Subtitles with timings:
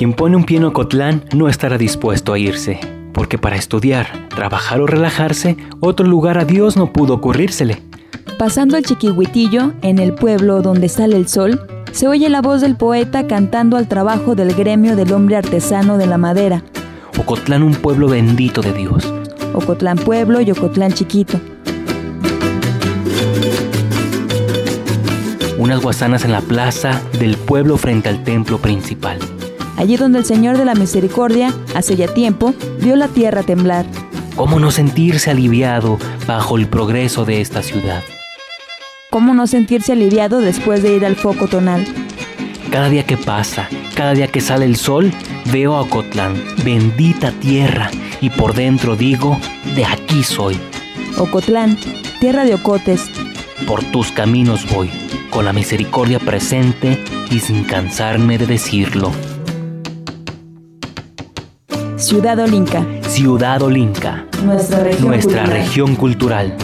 [0.00, 2.80] Quien pone un pie en Ocotlán no estará dispuesto a irse,
[3.12, 7.82] porque para estudiar, trabajar o relajarse, otro lugar a Dios no pudo ocurrírsele.
[8.38, 11.60] Pasando el chiquihuitillo, en el pueblo donde sale el sol,
[11.92, 16.06] se oye la voz del poeta cantando al trabajo del gremio del hombre artesano de
[16.06, 16.64] la madera,
[17.18, 19.12] Ocotlán un pueblo bendito de Dios.
[19.52, 21.38] Ocotlán pueblo y Ocotlán chiquito.
[25.58, 29.18] Unas guasanas en la plaza del pueblo frente al templo principal.
[29.80, 33.86] Allí donde el Señor de la Misericordia, hace ya tiempo, vio la tierra temblar.
[34.36, 38.02] ¿Cómo no sentirse aliviado bajo el progreso de esta ciudad?
[39.08, 41.86] ¿Cómo no sentirse aliviado después de ir al foco tonal?
[42.70, 45.14] Cada día que pasa, cada día que sale el sol,
[45.50, 49.40] veo a Ocotlán, bendita tierra, y por dentro digo,
[49.74, 50.60] de aquí soy,
[51.16, 51.78] Ocotlán,
[52.20, 53.10] tierra de ocotes,
[53.66, 54.90] por tus caminos voy,
[55.30, 59.10] con la misericordia presente y sin cansarme de decirlo.
[62.00, 65.62] Ciudad olinca, Ciudad Olinca, nuestra región nuestra cultural.
[65.62, 66.56] región cultural.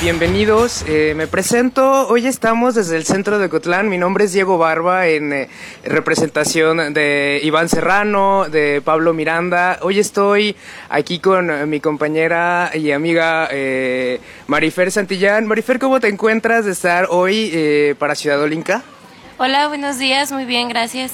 [0.00, 0.84] Bienvenidos.
[0.86, 2.08] Eh, me presento.
[2.08, 3.88] Hoy estamos desde el centro de Cotlán.
[3.88, 5.48] Mi nombre es Diego Barba en eh,
[5.84, 9.78] representación de Iván Serrano, de Pablo Miranda.
[9.82, 10.56] Hoy estoy
[10.88, 15.46] aquí con mi compañera y amiga eh, Marifer Santillán.
[15.46, 18.82] Marifer, ¿cómo te encuentras de estar hoy eh, para Ciudad Olinca?
[19.38, 21.12] Hola, buenos días, muy bien, gracias.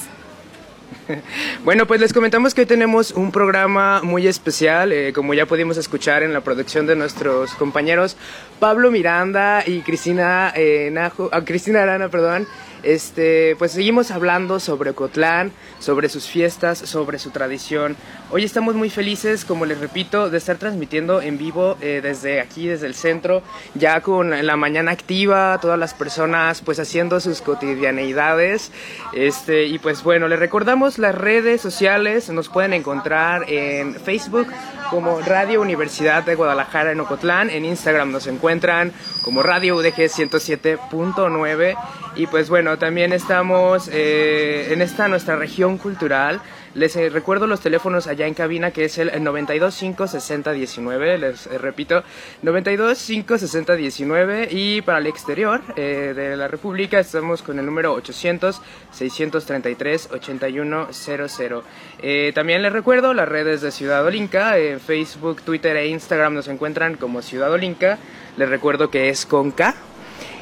[1.65, 5.77] Bueno, pues les comentamos que hoy tenemos un programa muy especial, eh, como ya pudimos
[5.77, 8.17] escuchar en la producción de nuestros compañeros
[8.61, 12.47] Pablo Miranda y Cristina eh, Najo, ah, Cristina Arana, perdón.
[12.85, 17.97] Este, pues seguimos hablando sobre Ocotlán, sobre sus fiestas, sobre su tradición.
[18.31, 22.67] Hoy estamos muy felices, como les repito, de estar transmitiendo en vivo eh, desde aquí,
[22.67, 23.43] desde el centro,
[23.75, 28.71] ya con la mañana activa, todas las personas pues haciendo sus cotidianeidades.
[29.15, 34.49] Este, y pues bueno, les recordamos las redes sociales, nos pueden encontrar en Facebook
[34.91, 41.77] como Radio Universidad de Guadalajara en Ocotlán, en Instagram nos encuentran como Radio UDG 107.9
[42.17, 46.41] y pues bueno, también estamos eh, en esta nuestra región cultural.
[46.75, 52.03] Les eh, recuerdo los teléfonos allá en cabina que es el 9256019, les eh, repito,
[52.43, 60.09] 9256019 y para el exterior eh, de la República estamos con el número 800 633
[60.13, 61.63] 8100.
[62.03, 66.97] Eh, también les recuerdo las redes de Ciudad Olinca, Facebook, Twitter e Instagram nos encuentran
[66.97, 67.99] como Ciudad Olinca.
[68.37, 69.77] Les recuerdo que es con K.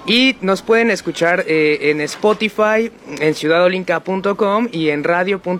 [0.05, 2.91] Y nos pueden escuchar eh, en Spotify,
[3.21, 5.55] en ciudadolinca.com y en radio.udg.mx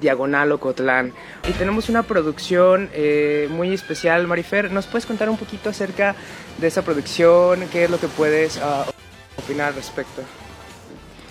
[0.00, 1.12] diagonal Ocotlán.
[1.48, 4.72] Y tenemos una producción eh, muy especial, Marifer.
[4.72, 6.16] ¿Nos puedes contar un poquito acerca
[6.58, 7.68] de esa producción?
[7.70, 8.86] ¿Qué es lo que puedes ah,
[9.38, 10.22] opinar al respecto?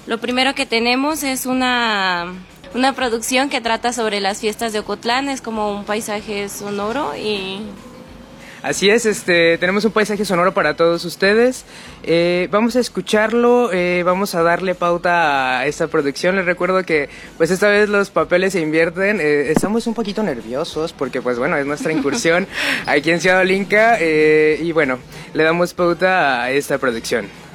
[0.08, 2.34] Lo primero que tenemos es una,
[2.74, 7.60] una producción que trata sobre las fiestas de Ocotlán, es como un paisaje sonoro y
[8.64, 11.66] Así es, este, tenemos un paisaje sonoro para todos ustedes.
[12.04, 16.36] Eh, vamos a escucharlo, eh, vamos a darle pauta a esta producción.
[16.36, 19.20] Les recuerdo que, pues esta vez los papeles se invierten.
[19.20, 22.48] Eh, estamos un poquito nerviosos porque, pues bueno, es nuestra incursión
[22.86, 25.00] aquí en Ciudad Olinca y bueno,
[25.34, 27.51] le damos pauta a esta producción.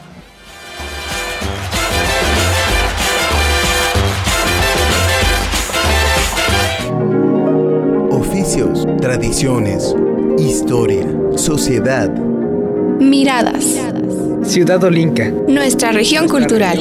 [9.00, 9.92] Tradiciones,
[10.38, 11.04] historia,
[11.34, 12.08] sociedad.
[13.00, 13.76] Miradas.
[14.44, 15.32] Ciudad Olinca.
[15.48, 16.78] Nuestra región cultural.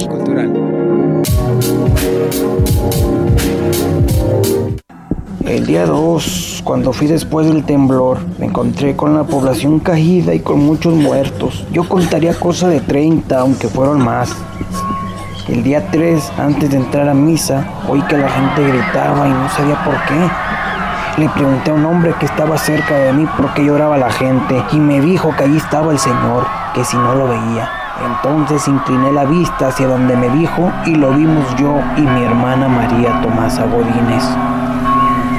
[5.44, 10.42] El día 2, cuando fui después del temblor, me encontré con la población caída y
[10.42, 11.66] con muchos muertos.
[11.72, 14.36] Yo contaría cosa de 30, aunque fueron más.
[15.48, 19.50] El día 3, antes de entrar a misa, oí que la gente gritaba y no
[19.50, 20.30] sabía por qué.
[21.18, 24.62] Le pregunté a un hombre que estaba cerca de mí por qué lloraba la gente
[24.74, 27.70] y me dijo que allí estaba el Señor, que si no lo veía.
[28.06, 32.68] Entonces incliné la vista hacia donde me dijo y lo vimos yo y mi hermana
[32.68, 34.24] María Tomasa Godínez.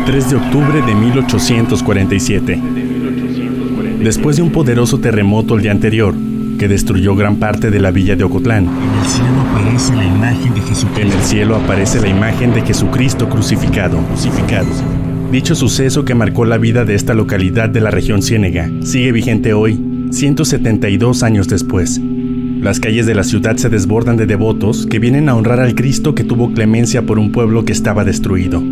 [0.07, 2.63] 3 de octubre de 1847.
[4.01, 6.15] Después de un poderoso terremoto el día anterior,
[6.59, 10.55] que destruyó gran parte de la villa de Ocotlán, en el cielo aparece la imagen
[10.55, 11.01] de Jesucristo.
[11.01, 14.69] En el cielo aparece la imagen de Jesucristo crucificado, crucificado.
[15.31, 19.55] Dicho suceso que marcó la vida de esta localidad de la región Ciénega sigue vigente
[19.55, 22.01] hoy, 172 años después.
[22.61, 26.15] Las calles de la ciudad se desbordan de devotos que vienen a honrar al Cristo
[26.15, 28.63] que tuvo clemencia por un pueblo que estaba destruido.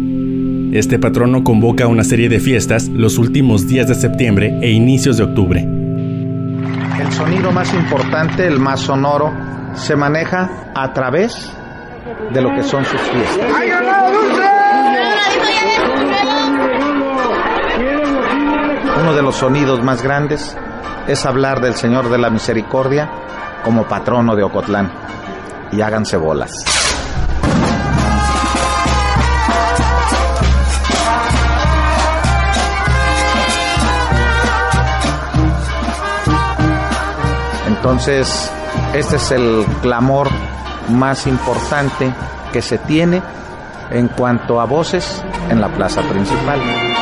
[0.72, 5.24] Este patrono convoca una serie de fiestas los últimos días de septiembre e inicios de
[5.24, 5.60] octubre.
[5.60, 9.32] El sonido más importante, el más sonoro,
[9.74, 11.50] se maneja a través
[12.32, 13.50] de lo que son sus fiestas.
[19.04, 20.56] Uno de los sonidos más grandes
[21.06, 23.10] es hablar del Señor de la Misericordia
[23.62, 24.90] como patrono de Ocotlán.
[25.72, 26.64] Y háganse bolas.
[37.66, 38.50] Entonces,
[38.94, 40.30] este es el clamor
[40.88, 42.10] más importante
[42.54, 43.22] que se tiene
[43.90, 46.93] en cuanto a voces en la plaza principal.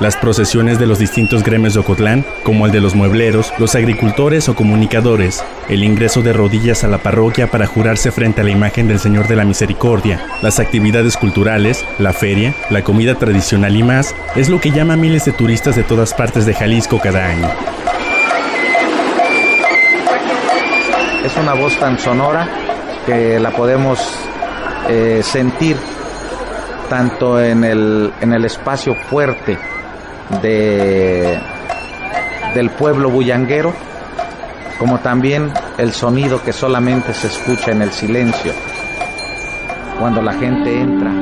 [0.00, 4.48] Las procesiones de los distintos gremios de Ocotlán, como el de los muebleros, los agricultores
[4.48, 8.88] o comunicadores, el ingreso de rodillas a la parroquia para jurarse frente a la imagen
[8.88, 14.14] del Señor de la Misericordia, las actividades culturales, la feria, la comida tradicional y más,
[14.36, 17.50] es lo que llama a miles de turistas de todas partes de Jalisco cada año.
[21.26, 22.48] Es una voz tan sonora
[23.04, 24.00] que la podemos
[24.88, 25.76] eh, sentir
[26.88, 29.58] tanto en el, en el espacio fuerte
[30.42, 31.38] de,
[32.54, 33.72] del pueblo bullanguero,
[34.78, 38.52] como también el sonido que solamente se escucha en el silencio
[40.00, 41.12] cuando la gente entra.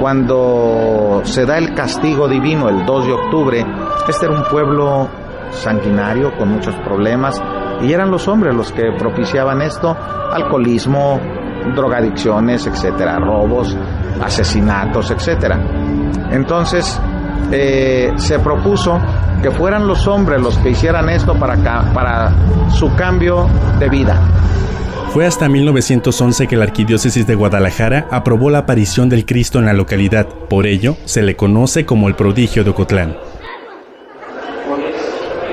[0.00, 3.66] Cuando se da el castigo divino el 2 de octubre,
[4.08, 5.08] este era un pueblo
[5.50, 7.42] sanguinario con muchos problemas
[7.82, 9.96] y eran los hombres los que propiciaban esto,
[10.32, 11.20] alcoholismo,
[11.74, 13.76] drogadicciones, etcétera, robos,
[14.20, 15.58] asesinatos, etcétera.
[16.30, 17.00] Entonces
[17.50, 19.00] eh, se propuso
[19.42, 21.56] que fueran los hombres los que hicieran esto para,
[21.92, 22.32] para
[22.70, 23.48] su cambio
[23.78, 24.20] de vida.
[25.12, 29.72] Fue hasta 1911 que la Arquidiócesis de Guadalajara aprobó la aparición del Cristo en la
[29.72, 30.26] localidad.
[30.26, 33.16] Por ello, se le conoce como el prodigio de Ocotlán.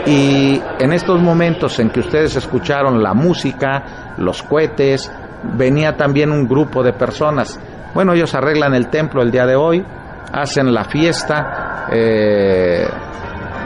[0.06, 5.12] Y en estos momentos en que ustedes escucharon la música, los cohetes,
[5.58, 7.60] venía también un grupo de personas.
[7.96, 9.82] Bueno, ellos arreglan el templo el día de hoy,
[10.34, 12.86] hacen la fiesta, eh,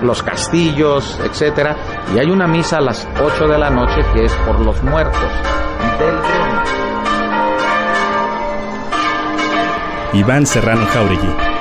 [0.03, 1.75] los castillos, etcétera,
[2.13, 5.31] y hay una misa a las 8 de la noche que es por los muertos
[5.97, 6.15] del
[10.13, 11.58] Iván Serrano Jauregui.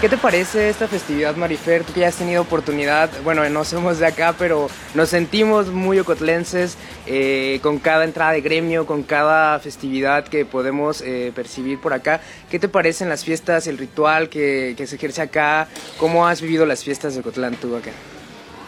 [0.00, 1.84] ¿Qué te parece esta festividad, Marifer?
[1.84, 5.98] Tú que ya has tenido oportunidad, bueno, no somos de acá, pero nos sentimos muy
[5.98, 11.92] ocotlenses eh, con cada entrada de gremio, con cada festividad que podemos eh, percibir por
[11.92, 12.22] acá.
[12.50, 15.68] ¿Qué te parecen las fiestas, el ritual que, se ejerce acá?
[15.98, 17.90] ¿Cómo has vivido las fiestas de Ocotlán tú acá?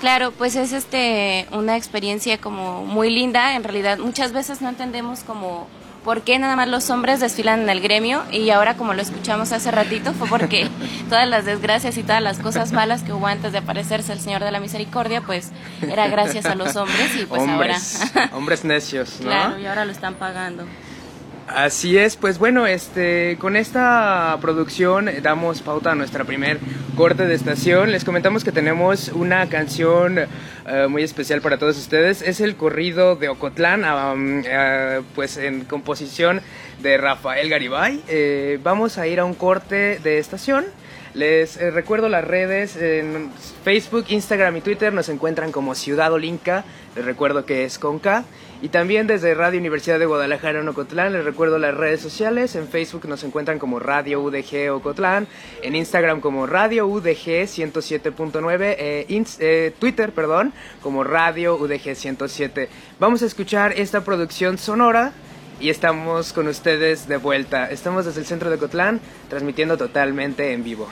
[0.00, 3.56] Claro, pues es este una experiencia como muy linda.
[3.56, 5.66] En realidad, muchas veces no entendemos como
[6.04, 9.52] por qué nada más los hombres desfilan en el gremio y ahora como lo escuchamos
[9.52, 10.68] hace ratito fue porque
[11.08, 14.42] todas las desgracias y todas las cosas malas que hubo antes de aparecerse el Señor
[14.42, 19.20] de la Misericordia pues era gracias a los hombres y pues hombres, ahora hombres necios,
[19.20, 19.26] ¿no?
[19.26, 20.66] Claro, y ahora lo están pagando.
[21.48, 26.58] Así es, pues bueno, este, con esta producción damos pauta a nuestra primer
[26.96, 27.90] corte de estación.
[27.90, 32.22] Les comentamos que tenemos una canción uh, muy especial para todos ustedes.
[32.22, 36.40] Es el corrido de Ocotlán, uh, pues en composición
[36.80, 38.02] de Rafael Garibay.
[38.08, 40.64] Eh, vamos a ir a un corte de estación.
[41.14, 43.30] Les eh, recuerdo las redes en
[43.64, 46.64] Facebook, Instagram y Twitter nos encuentran como Ciudad Olinca.
[46.96, 48.24] Les recuerdo que es con K.
[48.62, 52.54] Y también desde Radio Universidad de Guadalajara en Ocotlán, les recuerdo las redes sociales.
[52.54, 55.26] En Facebook nos encuentran como Radio UDG Ocotlán,
[55.62, 62.68] en Instagram como Radio UDG 107.9, eh, eh, Twitter, perdón, como Radio UDG 107.
[63.00, 65.12] Vamos a escuchar esta producción sonora
[65.62, 67.70] y estamos con ustedes de vuelta.
[67.70, 69.00] Estamos desde el centro de Cotlán
[69.30, 70.88] transmitiendo totalmente en vivo.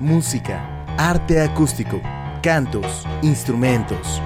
[0.00, 2.00] Música, arte acústico,
[2.42, 4.20] cantos, instrumentos.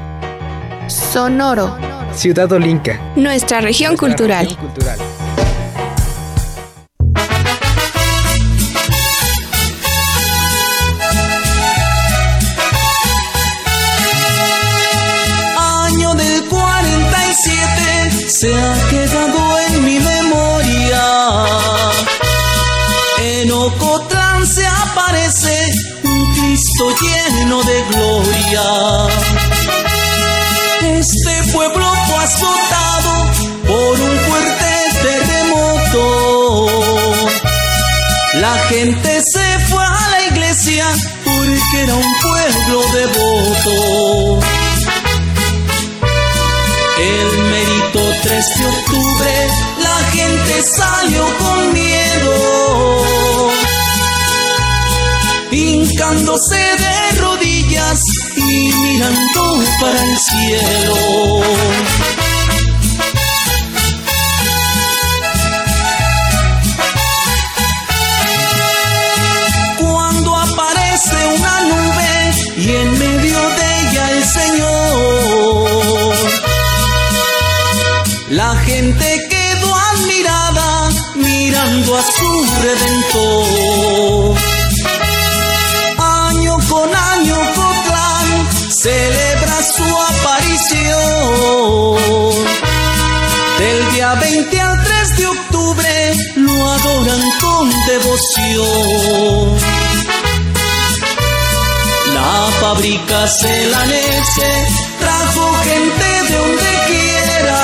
[0.89, 1.77] Sonoro.
[2.15, 2.99] Ciudad Olinca.
[3.17, 4.49] Nuestra región Región cultural.
[26.83, 28.63] Cristo lleno de gloria.
[30.99, 33.31] Este pueblo fue azotado
[33.67, 34.73] por un fuerte
[35.03, 36.67] terremoto.
[38.35, 40.87] La gente se fue a la iglesia
[41.25, 44.41] porque era un pueblo devoto.
[46.99, 49.33] El mérito 3 de octubre,
[49.79, 52.02] la gente salió con miedo,
[56.03, 58.03] hincándose de rodillas
[58.37, 61.43] y mirando para el cielo.
[69.79, 76.15] Cuando aparece una nube y en medio de ella el Señor.
[78.31, 84.52] La gente quedó admirada mirando a su redentor.
[86.73, 90.89] Con año Cotlán celebra su aparición.
[93.59, 99.59] Del día 20 al 3 de octubre lo adoran con devoción.
[102.15, 104.67] La fábrica celanese
[104.99, 107.63] trajo gente de donde quiera,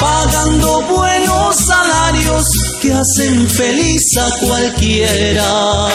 [0.00, 2.46] pagando buenos salarios
[2.80, 5.88] que hacen feliz a cualquiera.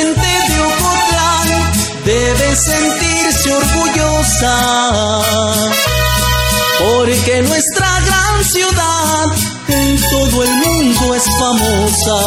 [0.00, 1.48] Gente de Ocotlán
[2.04, 4.56] debe sentirse orgullosa
[6.78, 9.26] porque nuestra gran ciudad
[9.68, 12.18] en todo el mundo es famosa.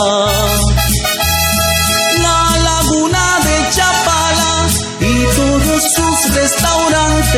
[2.21, 4.67] La laguna de Chapala
[4.99, 7.33] y todos sus restaurantes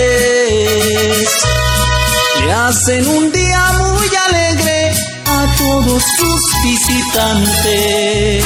[2.46, 4.92] le hacen un día muy alegre
[5.25, 8.44] a todos sus visitantes.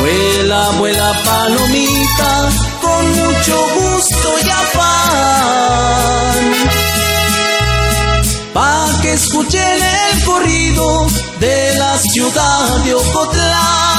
[0.00, 2.48] Vuela, vuela palomita
[2.80, 6.38] con mucho gusto y afán.
[8.54, 11.06] Pa' que escuchen el corrido
[11.40, 13.97] de la ciudad de Ocotlán.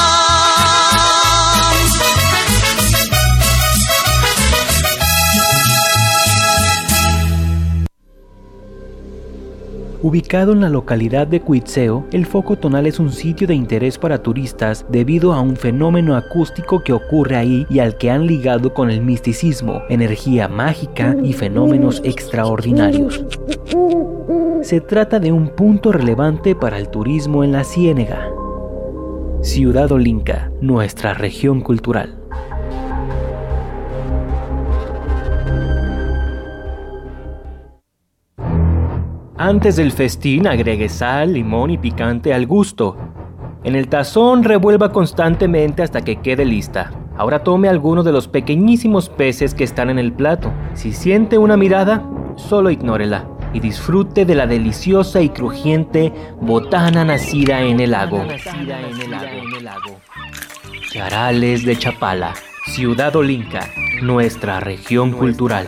[10.02, 14.24] Ubicado en la localidad de Cuitzeo, el foco tonal es un sitio de interés para
[14.24, 18.92] turistas debido a un fenómeno acústico que ocurre ahí y al que han ligado con
[18.92, 23.26] el misticismo, energía mágica y fenómenos extraordinarios.
[24.62, 28.30] Se trata de un punto relevante para el turismo en la Ciénega.
[29.42, 32.16] Ciudad Olinca, nuestra región cultural.
[39.42, 42.98] Antes del festín agregue sal, limón y picante al gusto.
[43.64, 46.92] En el tazón revuelva constantemente hasta que quede lista.
[47.16, 50.52] Ahora tome alguno de los pequeñísimos peces que están en el plato.
[50.74, 52.04] Si siente una mirada,
[52.36, 58.22] solo ignórela y disfrute de la deliciosa y crujiente botana nacida en el lago.
[60.92, 62.34] Charales de Chapala,
[62.66, 63.70] Ciudad Olinca,
[64.02, 65.68] nuestra región cultural.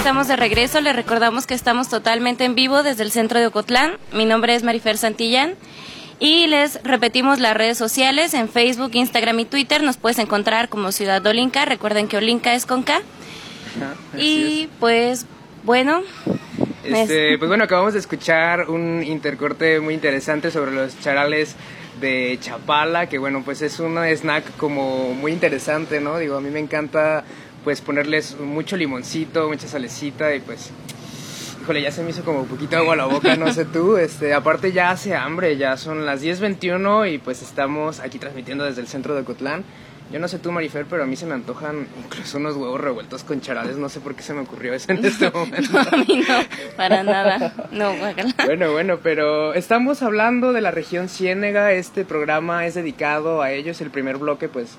[0.00, 0.80] Estamos de regreso.
[0.80, 3.98] Les recordamos que estamos totalmente en vivo desde el centro de Ocotlán.
[4.14, 5.56] Mi nombre es Marifer Santillán.
[6.18, 9.82] Y les repetimos las redes sociales en Facebook, Instagram y Twitter.
[9.82, 11.66] Nos puedes encontrar como Ciudad Olinca.
[11.66, 13.02] Recuerden que Olinca es con K.
[14.16, 15.26] y pues,
[15.64, 16.02] bueno.
[16.82, 21.56] Este, pues bueno, acabamos de escuchar un intercorte muy interesante sobre los charales
[22.00, 26.16] de Chapala, que bueno, pues es un snack como muy interesante, ¿no?
[26.16, 27.22] Digo, a mí me encanta
[27.64, 30.70] pues ponerles mucho limoncito, mucha salecita y pues
[31.62, 33.96] híjole, ya se me hizo como un poquito agua a la boca, no sé tú.
[33.96, 38.80] Este, aparte ya hace hambre, ya son las 10.21 y pues estamos aquí transmitiendo desde
[38.80, 39.64] el centro de Cotlán.
[40.12, 43.22] Yo no sé tú, Marifer, pero a mí se me antojan incluso unos huevos revueltos
[43.22, 43.76] con charales.
[43.76, 45.78] No sé por qué se me ocurrió eso en este momento.
[45.78, 46.34] a mí no,
[46.76, 47.54] para nada.
[47.70, 47.92] No,
[48.44, 51.70] Bueno, bueno, pero estamos hablando de la región Ciénega.
[51.72, 53.80] Este programa es dedicado a ellos.
[53.80, 54.78] El primer bloque, pues,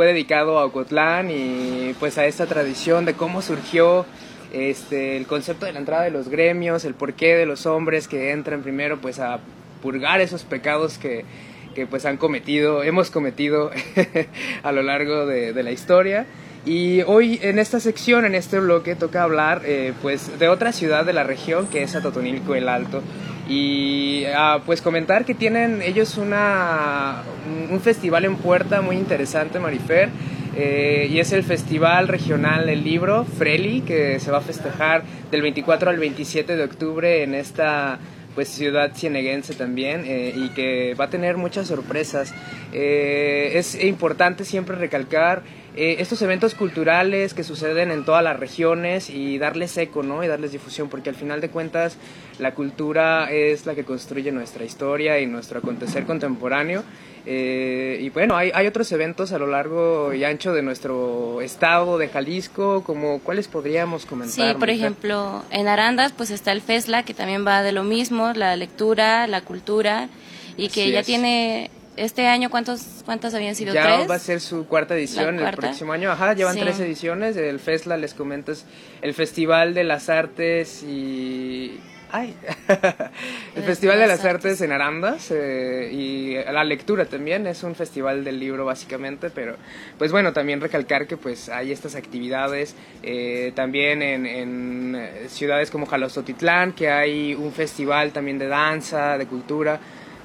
[0.00, 4.06] fue dedicado a Ocotlán y pues a esta tradición de cómo surgió
[4.50, 8.30] este, el concepto de la entrada de los gremios, el porqué de los hombres que
[8.30, 9.40] entran primero pues a
[9.82, 11.26] purgar esos pecados que,
[11.74, 13.72] que pues han cometido, hemos cometido
[14.62, 16.24] a lo largo de, de, la historia.
[16.64, 21.04] Y hoy en esta sección, en este bloque, toca hablar eh, pues de otra ciudad
[21.04, 23.02] de la región que es Atotonilco el Alto.
[23.50, 27.24] Y ah, pues comentar que tienen ellos una,
[27.68, 30.08] un festival en puerta muy interesante, Marifer.
[30.56, 35.02] Eh, y es el Festival Regional del Libro, Freli, que se va a festejar
[35.32, 37.98] del 24 al 27 de octubre en esta
[38.34, 42.32] pues ciudad cieneguense también eh, y que va a tener muchas sorpresas.
[42.72, 45.42] Eh, es importante siempre recalcar
[45.76, 50.24] eh, estos eventos culturales que suceden en todas las regiones y darles eco, ¿no?
[50.24, 51.96] Y darles difusión, porque al final de cuentas
[52.38, 56.82] la cultura es la que construye nuestra historia y nuestro acontecer contemporáneo.
[57.26, 61.98] Eh, y bueno, hay, hay, otros eventos a lo largo y ancho de nuestro estado
[61.98, 64.52] de Jalisco, como cuáles podríamos comentar.
[64.52, 68.32] Sí, por ejemplo, en Arandas pues está el FESLA, que también va de lo mismo,
[68.32, 70.08] la lectura, la cultura,
[70.56, 73.74] y que ya tiene este año, ¿cuántos, ¿cuántas habían sido?
[73.74, 76.10] Ya va a ser su cuarta edición el próximo año.
[76.10, 77.36] Ajá, llevan tres ediciones.
[77.36, 78.64] El FESLA, les comento, es
[79.02, 81.78] el Festival de las Artes y...
[82.12, 82.34] ¡Ay!
[83.54, 87.46] el Festival de las Artes en Arandas eh, y la lectura también.
[87.46, 89.56] Es un festival del libro básicamente, pero
[89.98, 95.86] pues bueno, también recalcar que pues hay estas actividades eh, también en, en ciudades como
[95.86, 99.78] Jalostotitlán, que hay un festival también de danza, de cultura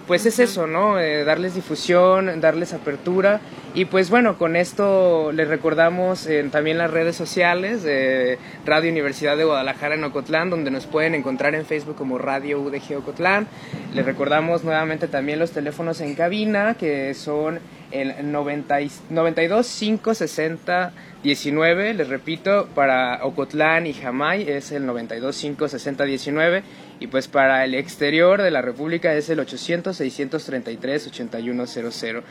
[0.08, 1.00] pues es eso, ¿no?
[1.00, 3.42] Eh, darles difusión, darles apertura
[3.74, 9.44] y pues bueno, con esto les recordamos también las redes sociales de Radio Universidad de
[9.44, 13.48] Guadalajara en Ocotlán, donde nos pueden encontrar en Facebook como Radio UDG Ocotlán.
[13.94, 17.60] Les recordamos nuevamente también los teléfonos en cabina que son
[17.92, 18.78] el 90,
[19.10, 26.64] 92 560 19, les repito, para Ocotlán y Jamay es el 92 560 19
[27.00, 32.24] y pues para el exterior de la República es el 800-633-8100.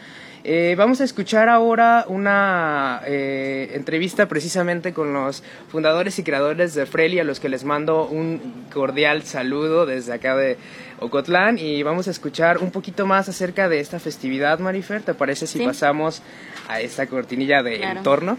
[0.46, 6.84] Eh, vamos a escuchar ahora una eh, entrevista precisamente con los fundadores y creadores de
[6.84, 10.58] Freli, a los que les mando un cordial saludo desde acá de
[11.00, 15.00] Ocotlán y vamos a escuchar un poquito más acerca de esta festividad, Marifer.
[15.00, 16.20] ¿Te parece si pasamos
[16.68, 18.36] a esta cortinilla de entorno?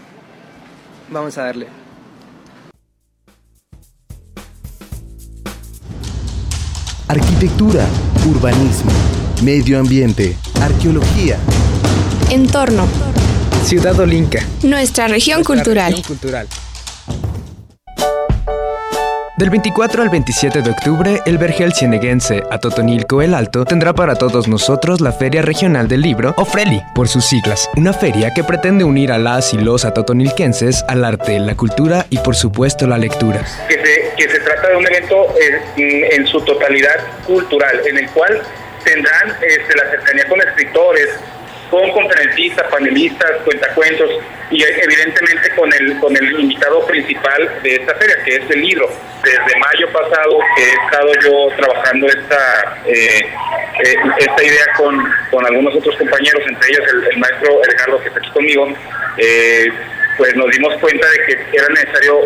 [1.10, 1.85] Vamos a darle.
[7.08, 7.86] Arquitectura,
[8.28, 8.90] urbanismo,
[9.44, 11.38] medio ambiente, arqueología.
[12.30, 12.84] Entorno.
[13.64, 14.44] Ciudad Olinca.
[14.64, 15.92] Nuestra región cultural.
[15.92, 16.48] Región cultural.
[19.36, 24.14] Del 24 al 27 de octubre, el Vergel Cieneguense a Totonilco el Alto tendrá para
[24.14, 26.48] todos nosotros la Feria Regional del Libro, o
[26.94, 27.68] por sus siglas.
[27.76, 32.16] Una feria que pretende unir a las y los atotonilquenses al arte, la cultura y
[32.16, 33.44] por supuesto la lectura.
[33.68, 35.26] Que se, que se trata de un evento
[35.76, 36.96] en, en su totalidad
[37.26, 38.40] cultural, en el cual
[38.84, 41.08] tendrán este, la cercanía con escritores,
[41.70, 44.10] con conferencistas, panelistas, cuentacuentos
[44.50, 48.88] y evidentemente con el con el invitado principal de esta feria, que es el libro.
[49.24, 53.26] Desde mayo pasado que he estado yo trabajando esta eh,
[53.84, 54.96] eh, esta idea con,
[55.30, 58.68] con algunos otros compañeros, entre ellos el, maestro Edgardo que está aquí conmigo,
[59.18, 59.66] eh,
[60.16, 62.20] pues nos dimos cuenta de que era necesario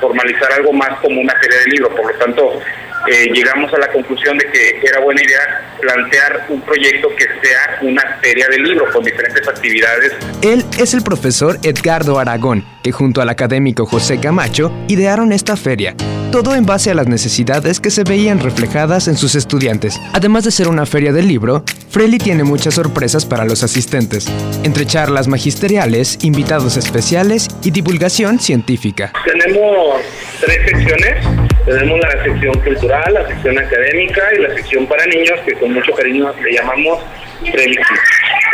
[0.00, 1.88] formalizar algo más como una feria de libro.
[1.90, 2.60] Por lo tanto,
[3.08, 7.78] eh, llegamos a la conclusión de que era buena idea plantear un proyecto que sea
[7.82, 10.12] una feria de libro con diferentes actividades.
[10.42, 15.94] Él es el profesor Edgardo Aragón, que junto al académico José Camacho idearon esta feria,
[16.30, 20.00] todo en base a las necesidades que se veían reflejadas en sus estudiantes.
[20.12, 24.26] Además de ser una feria del libro, Freli tiene muchas sorpresas para los asistentes,
[24.62, 29.12] entre charlas magisteriales, invitados especiales y divulgación científica.
[29.26, 30.00] Tenemos
[30.40, 31.51] tres secciones.
[31.64, 35.92] Tenemos la sección cultural, la sección académica y la sección para niños, que con mucho
[35.92, 37.00] cariño le llamamos
[37.52, 37.78] Freli.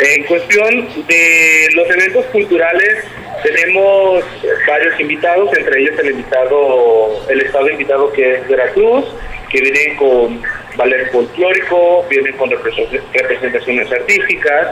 [0.01, 3.03] En cuestión de los eventos culturales,
[3.43, 4.23] tenemos
[4.67, 9.05] varios invitados, entre ellos el invitado, el estado invitado que es Veracruz,
[9.51, 10.43] que viene con
[10.75, 14.67] ballet folclórico, vienen con representaciones artísticas.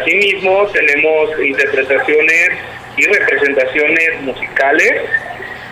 [0.00, 2.50] Asimismo, tenemos interpretaciones
[2.96, 5.02] y representaciones musicales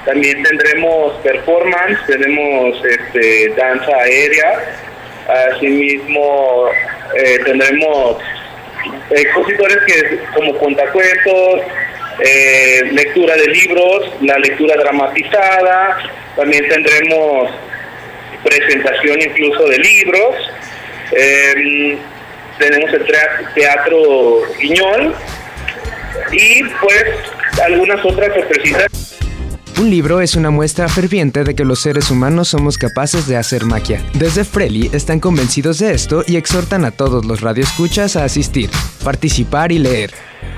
[0.07, 4.79] También tendremos performance, tenemos este, danza aérea,
[5.53, 6.69] asimismo
[7.17, 8.17] eh, tendremos
[9.11, 11.61] expositores que como contacuentos,
[12.25, 15.99] eh, lectura de libros, la lectura dramatizada,
[16.37, 17.51] también tendremos
[18.45, 20.37] presentación incluso de libros,
[21.11, 21.99] em,
[22.59, 23.05] tenemos el
[23.55, 25.15] teatro Guiñol
[26.31, 27.05] y pues
[27.61, 29.06] algunas otras sorpresitas.
[29.79, 33.67] Un libro es una muestra ferviente de que los seres humanos somos capaces de hacer
[33.67, 34.01] magia.
[34.15, 38.71] Desde Freli están convencidos de esto y exhortan a todos los radioescuchas a asistir,
[39.05, 40.13] participar y leer.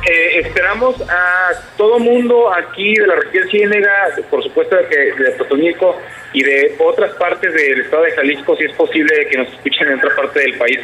[0.08, 3.90] Eh, esperamos a todo mundo aquí de la región Ciénega,
[4.30, 5.96] por supuesto de, de Totoñico
[6.32, 9.98] y de otras partes del estado de Jalisco, si es posible que nos escuchen en
[9.98, 10.78] otra parte del país.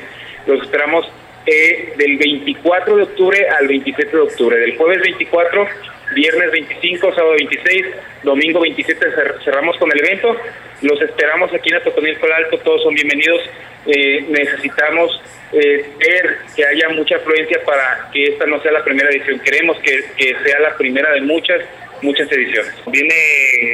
[0.49, 1.07] Los esperamos
[1.47, 5.67] eh, del 24 de octubre al 27 de octubre, del jueves 24
[6.15, 7.87] viernes 25, sábado 26,
[8.23, 9.07] domingo 27
[9.45, 10.37] cerramos con el evento.
[10.83, 13.43] Los esperamos aquí en Atotonilco Alto, todos son bienvenidos.
[13.87, 19.11] Eh, necesitamos eh, ver que haya mucha afluencia para que esta no sea la primera
[19.11, 19.39] edición.
[19.41, 21.61] Queremos que, sea la primera de muchas,
[22.03, 22.73] muchas ediciones.
[22.87, 23.15] Viene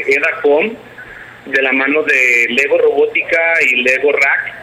[0.08, 0.74] EDACOM
[1.46, 4.54] de la mano de Lego Robótica y Lego Rack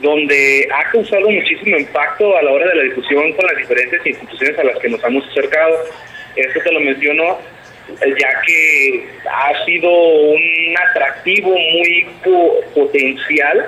[0.00, 4.58] donde ha causado muchísimo impacto a la hora de la discusión con las diferentes instituciones
[4.58, 5.76] a las que nos hemos acercado.
[6.36, 7.38] Esto te lo menciono
[7.98, 12.06] ya que ha sido un atractivo muy
[12.74, 13.66] potencial.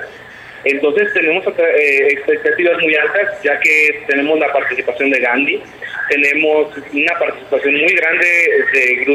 [0.65, 5.61] Entonces tenemos eh, expectativas muy altas, ya que tenemos la participación de Gandhi,
[6.09, 8.27] tenemos una participación muy grande
[8.73, 9.05] de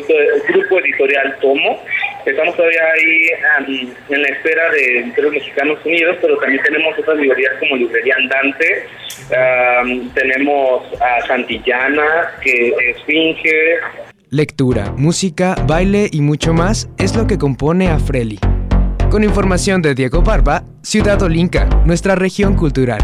[0.50, 1.82] grupo, editorial Tomo.
[2.26, 7.54] Estamos todavía ahí en la espera de los Mexicanos Unidos, pero también tenemos otras librerías
[7.58, 8.86] como Librería Andante,
[10.14, 13.78] tenemos a Santillana, que es Finge.
[14.30, 18.38] Lectura, música, baile y mucho más es lo que compone a Freli.
[19.10, 23.00] Con información de Diego Barba, Ciudad Olinca, nuestra región cultural.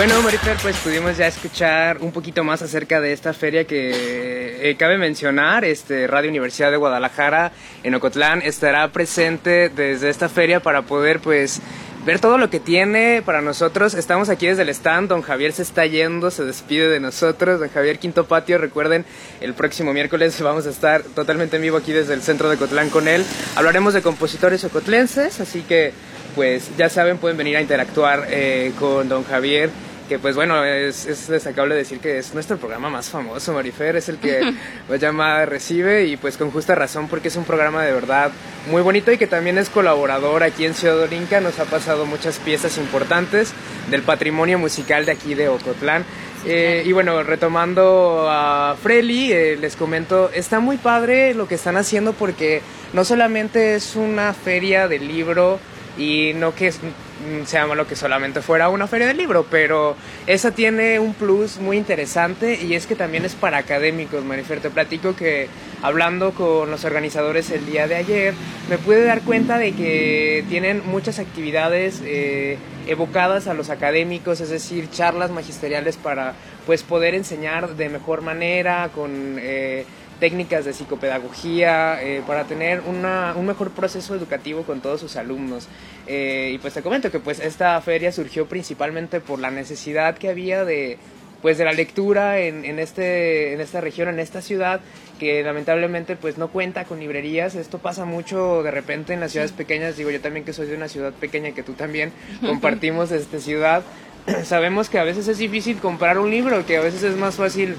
[0.00, 4.76] Bueno, Marifer, pues pudimos ya escuchar un poquito más acerca de esta feria que eh,
[4.78, 5.62] cabe mencionar.
[5.66, 11.60] Este, Radio Universidad de Guadalajara en Ocotlán estará presente desde esta feria para poder pues
[12.06, 13.92] ver todo lo que tiene para nosotros.
[13.92, 17.60] Estamos aquí desde el stand, don Javier se está yendo, se despide de nosotros.
[17.60, 19.04] Don Javier Quinto Patio, recuerden,
[19.42, 22.88] el próximo miércoles vamos a estar totalmente en vivo aquí desde el centro de Ocotlán
[22.88, 23.22] con él.
[23.54, 25.92] Hablaremos de compositores ocotlenses, así que
[26.34, 29.68] pues ya saben, pueden venir a interactuar eh, con don Javier
[30.10, 34.08] que pues bueno, es, es, destacable decir que es nuestro programa más famoso, Marifer, es
[34.08, 34.40] el que
[34.88, 38.32] más llamada recibe y pues con justa razón porque es un programa de verdad
[38.68, 42.40] muy bonito y que también es colaborador aquí en Ciudad Olinca, nos ha pasado muchas
[42.40, 43.52] piezas importantes
[43.88, 46.04] del patrimonio musical de aquí de Ocotlán.
[46.44, 51.76] Eh, y bueno, retomando a Freli, eh, les comento, está muy padre lo que están
[51.76, 52.62] haciendo porque
[52.94, 55.60] no solamente es una feria de libro
[55.96, 56.72] y no que
[57.20, 59.94] Mm, sea lo que solamente fuera una feria del libro, pero
[60.26, 64.60] esa tiene un plus muy interesante y es que también es para académicos, Marifer.
[64.60, 65.48] Te platico que
[65.82, 68.34] hablando con los organizadores el día de ayer,
[68.70, 72.56] me pude dar cuenta de que tienen muchas actividades eh,
[72.86, 76.32] evocadas a los académicos, es decir, charlas magisteriales para
[76.64, 79.36] pues poder enseñar de mejor manera, con...
[79.38, 79.84] Eh,
[80.20, 85.66] técnicas de psicopedagogía, eh, para tener una, un mejor proceso educativo con todos sus alumnos.
[86.06, 90.28] Eh, y pues te comento que pues esta feria surgió principalmente por la necesidad que
[90.28, 90.98] había de
[91.42, 94.80] pues de la lectura en, en, este, en esta región, en esta ciudad,
[95.18, 97.54] que lamentablemente pues no cuenta con librerías.
[97.54, 99.96] Esto pasa mucho de repente en las ciudades pequeñas.
[99.96, 102.12] Digo, yo también que soy de una ciudad pequeña que tú también
[102.44, 103.82] compartimos esta ciudad.
[104.44, 107.76] Sabemos que a veces es difícil comprar un libro, que a veces es más fácil,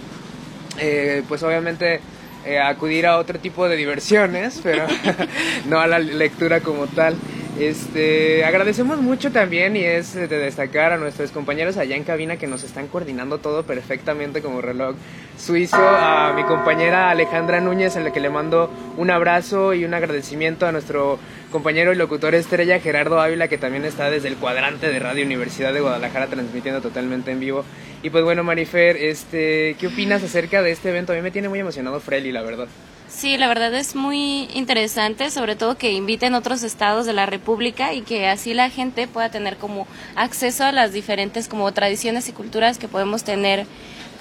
[0.79, 1.99] eh, pues obviamente
[2.45, 4.85] eh, acudir a otro tipo de diversiones, pero
[5.69, 7.15] no a la lectura como tal.
[7.59, 12.47] Este, agradecemos mucho también y es de destacar a nuestros compañeros allá en cabina que
[12.47, 14.95] nos están coordinando todo perfectamente como reloj
[15.37, 19.93] suizo, a mi compañera Alejandra Núñez, en la que le mando un abrazo y un
[19.93, 21.19] agradecimiento a nuestro
[21.51, 25.73] compañero y locutor estrella Gerardo Ávila, que también está desde el cuadrante de Radio Universidad
[25.73, 27.63] de Guadalajara transmitiendo totalmente en vivo.
[28.01, 31.13] Y pues bueno, Marifer, este, ¿qué opinas acerca de este evento?
[31.13, 32.67] A mí me tiene muy emocionado Freli, la verdad.
[33.07, 37.93] Sí, la verdad es muy interesante, sobre todo que inviten otros estados de la República
[37.93, 39.85] y que así la gente pueda tener como
[40.15, 43.67] acceso a las diferentes como tradiciones y culturas que podemos tener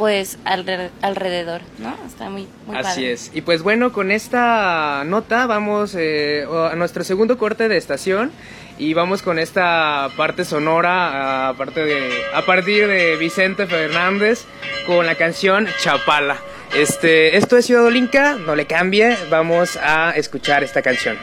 [0.01, 1.95] pues alrededor, ¿no?
[2.07, 3.31] Está muy, muy Así es.
[3.35, 8.33] Y pues bueno, con esta nota vamos eh, a nuestro segundo corte de estación
[8.79, 14.47] y vamos con esta parte sonora de, a partir de Vicente Fernández
[14.87, 16.39] con la canción Chapala.
[16.75, 21.19] Este, esto es Ciudad Olinka, no le cambie, vamos a escuchar esta canción.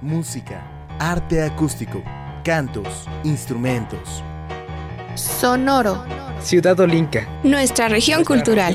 [0.00, 0.66] Música,
[0.98, 2.02] arte acústico,
[2.42, 4.24] cantos, instrumentos.
[5.14, 6.04] Sonoro.
[6.42, 7.26] Ciudad Olinka.
[7.42, 8.74] Nuestra región cultural.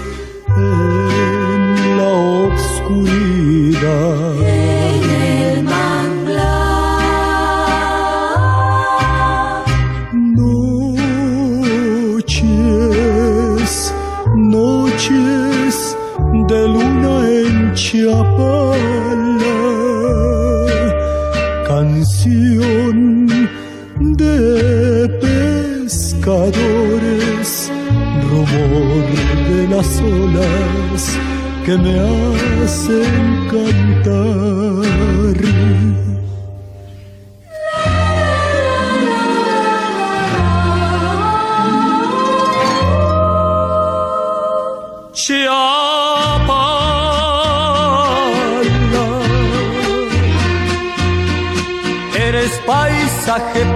[31.71, 34.31] que me hacen cantar.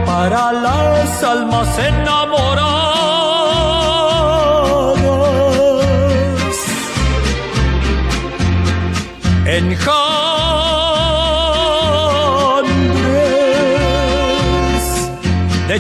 [0.06, 1.55] para las almas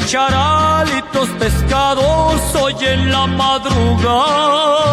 [0.05, 4.85] charalitos pescados hoy en la madrugada.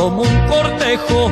[0.00, 1.30] como un cortejo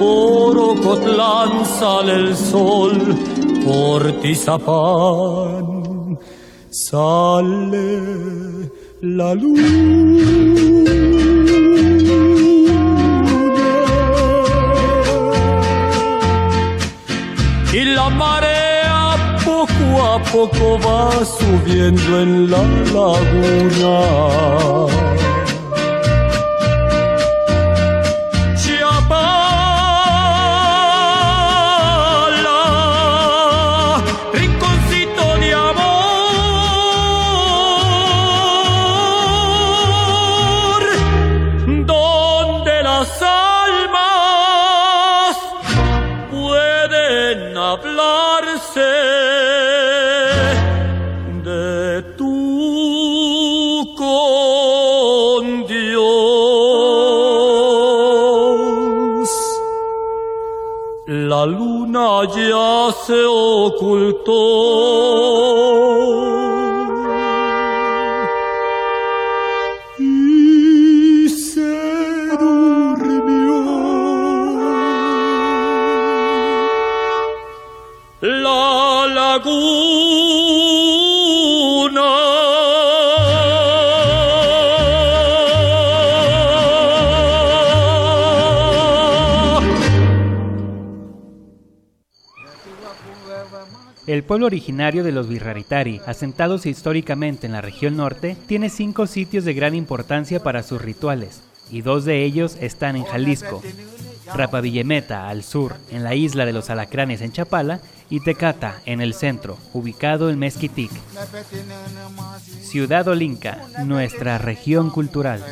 [0.00, 2.96] Por Ocotlán sale el sol
[3.66, 5.80] por Tizapán
[6.70, 8.70] sale
[9.02, 9.68] la luna.
[17.72, 22.62] Y la marea poco a poco va subiendo en la
[22.96, 23.96] laguna.
[63.10, 64.30] Se ocultó.
[94.30, 99.54] Pueblo originario de los Virraritari, asentados históricamente en la región norte, tiene cinco sitios de
[99.54, 103.60] gran importancia para sus rituales, y dos de ellos están en Jalisco.
[104.32, 109.14] Rapavillemeta, al sur, en la isla de los Alacranes en Chapala, y Tecata, en el
[109.14, 110.92] centro, ubicado en Mezquitic.
[112.62, 115.44] Ciudad Olinca, nuestra región cultural.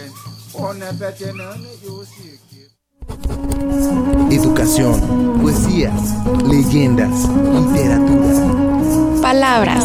[4.30, 5.92] Educación, poesías,
[6.46, 9.22] leyendas, literatura.
[9.22, 9.84] Palabras.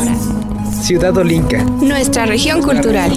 [0.81, 1.63] Ciudad Olinca.
[1.63, 3.12] Nuestra región cultural.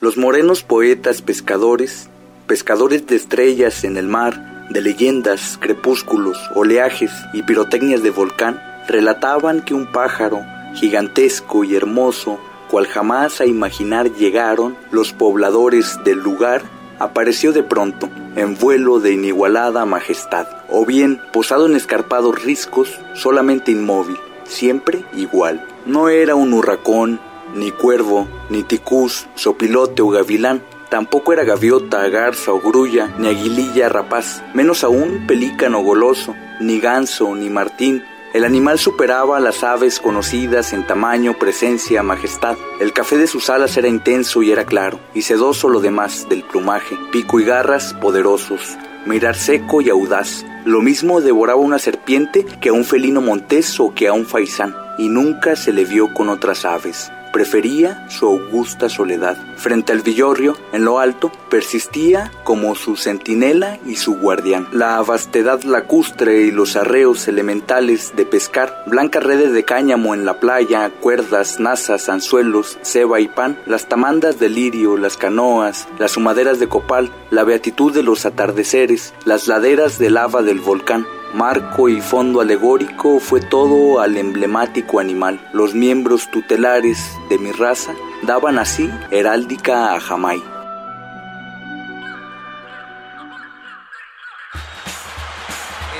[0.00, 2.08] Los morenos poetas pescadores,
[2.46, 9.62] pescadores de estrellas en el mar, de leyendas, crepúsculos, oleajes y pirotecnias de volcán, relataban
[9.62, 10.40] que un pájaro,
[10.74, 12.38] gigantesco y hermoso,
[12.70, 16.62] cual jamás a imaginar llegaron los pobladores del lugar,
[16.98, 23.70] apareció de pronto, en vuelo de inigualada majestad, o bien posado en escarpados riscos, solamente
[23.70, 25.64] inmóvil, siempre igual.
[25.86, 27.20] No era un hurracón,
[27.54, 33.90] ni cuervo, ni ticús, sopilote o gavilán, Tampoco era gaviota, garza o grulla, ni aguililla
[33.90, 38.02] rapaz, menos aún pelícano goloso, ni ganso, ni martín,
[38.34, 42.56] el animal superaba a las aves conocidas en tamaño, presencia, majestad.
[42.80, 46.42] El café de sus alas era intenso y era claro, y sedoso lo demás del
[46.42, 50.44] plumaje, pico y garras poderosos, mirar seco y audaz.
[50.64, 54.74] Lo mismo devoraba una serpiente que a un felino montés o que a un faisán,
[54.98, 59.36] y nunca se le vio con otras aves prefería su augusta soledad.
[59.58, 64.66] Frente al villorrio, en lo alto, persistía como su centinela y su guardián.
[64.72, 70.40] La vastedad lacustre y los arreos elementales de pescar, blancas redes de cáñamo en la
[70.40, 76.58] playa, cuerdas, nazas, anzuelos, ceba y pan, las tamandas de lirio, las canoas, las humaderas
[76.58, 82.00] de copal, la beatitud de los atardeceres, las laderas de lava del volcán, Marco y
[82.00, 85.40] fondo alegórico fue todo al emblemático animal.
[85.52, 90.42] Los miembros tutelares de mi raza daban así heráldica a Jamay.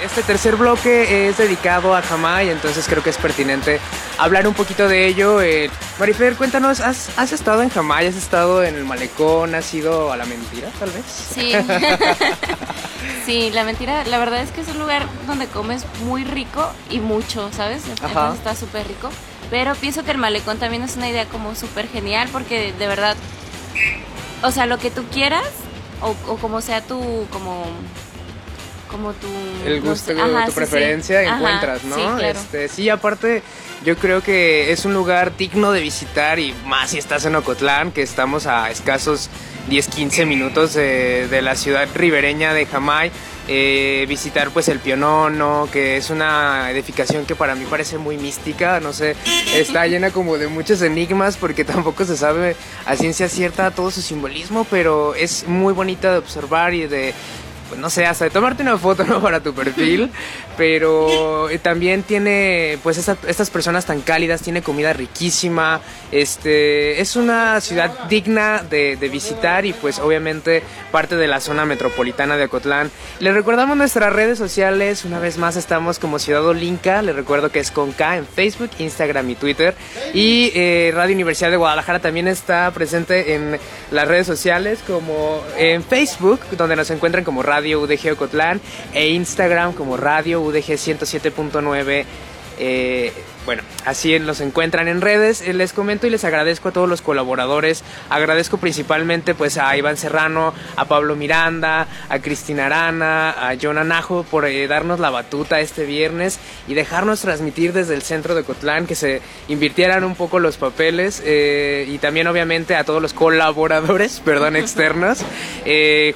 [0.02, 3.80] Este tercer bloque es dedicado a Jamay, entonces creo que es pertinente
[4.16, 5.40] hablar un poquito de ello.
[5.40, 8.06] Eh, Marifer, cuéntanos, ¿has, ¿has, estado en Jamay?
[8.06, 9.54] ¿Has estado en el malecón?
[9.54, 11.04] ¿Has ido a la mentira, tal vez?
[11.06, 11.52] Sí.
[13.26, 17.00] sí, la mentira, la verdad es que es un lugar donde comes muy rico y
[17.00, 17.82] mucho, ¿sabes?
[17.88, 19.10] Está súper rico.
[19.50, 23.16] Pero pienso que el malecón también es una idea como súper genial porque de verdad,
[24.42, 25.48] o sea, lo que tú quieras
[26.02, 27.64] o, o como sea tu, como
[28.88, 29.28] como tu
[29.66, 32.38] el gusto no tu preferencia encuentras no sí, claro.
[32.38, 33.42] este sí aparte
[33.84, 37.92] yo creo que es un lugar digno de visitar y más si estás en Ocotlán
[37.92, 39.30] que estamos a escasos
[39.68, 43.12] 10 15 minutos de, de la ciudad ribereña de Jamay
[43.50, 48.78] eh, visitar pues el Pionono, que es una edificación que para mí parece muy mística,
[48.78, 49.16] no sé,
[49.54, 54.02] está llena como de muchos enigmas porque tampoco se sabe a ciencia cierta todo su
[54.02, 57.14] simbolismo, pero es muy bonita de observar y de
[57.76, 59.20] no sé, hasta de tomarte una foto ¿no?
[59.20, 60.10] para tu perfil,
[60.56, 65.80] pero también tiene pues esta, estas personas tan cálidas, tiene comida riquísima,
[66.12, 71.64] este, es una ciudad digna de, de, visitar y pues obviamente parte de la zona
[71.64, 72.90] metropolitana de Ocotlán.
[73.20, 77.58] Les recordamos nuestras redes sociales, una vez más estamos como Ciudad Olinca, les recuerdo que
[77.58, 79.74] es con K en Facebook, Instagram y Twitter.
[80.14, 83.58] Y eh, Radio Universidad de Guadalajara también está presente en
[83.90, 88.60] las redes sociales como en Facebook, donde nos encuentran como Radio Radio UDG Ocotlán
[88.94, 92.04] e Instagram como Radio UDG 107.9.
[92.60, 93.12] Eh,
[93.48, 95.40] bueno, así los encuentran en redes.
[95.40, 97.82] Eh, les comento y les agradezco a todos los colaboradores.
[98.10, 104.22] Agradezco principalmente pues a Iván Serrano, a Pablo Miranda, a Cristina Arana, a John Anajo
[104.24, 108.86] por eh, darnos la batuta este viernes y dejarnos transmitir desde el centro de Cotlán,
[108.86, 114.20] que se invirtieran un poco los papeles eh, y también obviamente a todos los colaboradores,
[114.26, 115.20] perdón, externos.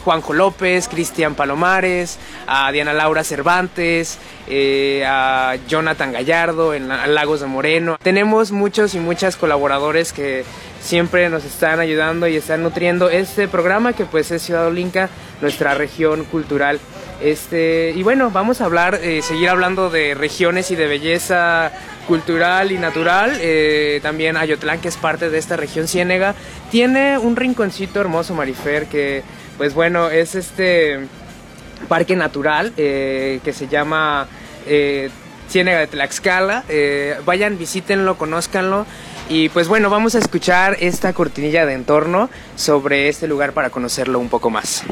[0.04, 4.18] Juanjo López, Cristian Palomares, a Diana Laura Cervantes,
[4.48, 7.96] eh, a Jonathan Gallardo en Lagos de Moreno.
[8.02, 10.44] Tenemos muchos y muchas colaboradores que
[10.80, 15.08] siempre nos están ayudando y están nutriendo este programa que pues es Ciudad Olinca,
[15.40, 16.80] nuestra región cultural.
[17.22, 21.70] Este, y bueno, vamos a hablar, eh, seguir hablando de regiones y de belleza
[22.08, 23.38] cultural y natural.
[23.40, 26.34] Eh, también Ayotlán, que es parte de esta región ciénega,
[26.72, 29.22] tiene un rinconcito hermoso, Marifer, que
[29.56, 30.98] pues bueno, es este
[31.86, 34.26] parque natural que se llama
[34.66, 35.10] eh,
[35.48, 36.64] Ciénega de Tlaxcala.
[36.68, 38.86] Eh, vayan, visítenlo, conózcanlo.
[39.28, 44.18] Y pues bueno, vamos a escuchar esta cortinilla de entorno sobre este lugar para conocerlo
[44.18, 44.84] un poco más.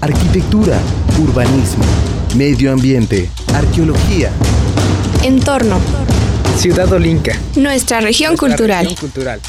[0.00, 0.78] arquitectura,
[1.20, 1.84] urbanismo,
[2.36, 4.30] medio ambiente, arqueología.
[5.24, 5.80] Entorno.
[6.56, 7.32] Ciudad Olinca.
[7.56, 8.84] Nuestra región Nuestra cultural.
[8.84, 9.40] región cultural.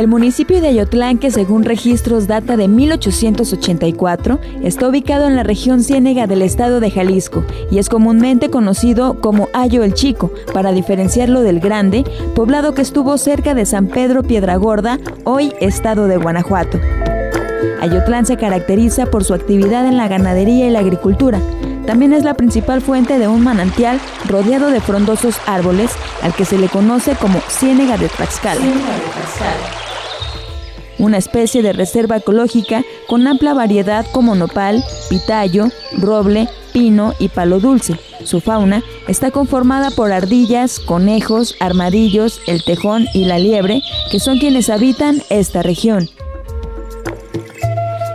[0.00, 5.82] El municipio de Ayotlán, que según registros data de 1884, está ubicado en la región
[5.82, 11.42] ciénega del estado de Jalisco y es comúnmente conocido como Ayo el Chico, para diferenciarlo
[11.42, 16.80] del Grande, poblado que estuvo cerca de San Pedro Piedragorda, hoy estado de Guanajuato.
[17.82, 21.42] Ayotlán se caracteriza por su actividad en la ganadería y la agricultura.
[21.84, 25.90] También es la principal fuente de un manantial rodeado de frondosos árboles,
[26.22, 28.60] al que se le conoce como Ciénega de Tlaxcala
[31.00, 37.58] una especie de reserva ecológica con amplia variedad como nopal, pitayo, roble, pino y palo
[37.58, 37.98] dulce.
[38.24, 44.38] Su fauna está conformada por ardillas, conejos, armadillos, el tejón y la liebre, que son
[44.38, 46.08] quienes habitan esta región.